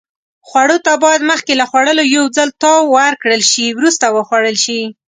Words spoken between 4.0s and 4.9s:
وخوړل شي.